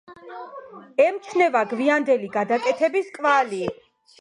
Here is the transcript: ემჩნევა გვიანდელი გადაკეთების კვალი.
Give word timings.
ემჩნევა 1.03 1.61
გვიანდელი 1.73 2.33
გადაკეთების 2.39 3.17
კვალი. 3.19 3.63